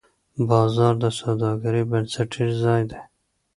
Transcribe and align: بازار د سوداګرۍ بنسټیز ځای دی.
بازار 0.49 0.93
د 1.03 1.05
سوداګرۍ 1.19 1.83
بنسټیز 1.91 2.53
ځای 2.63 2.81
دی. 2.89 3.01